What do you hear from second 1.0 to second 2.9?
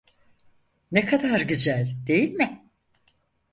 kadar güzel, değil mi?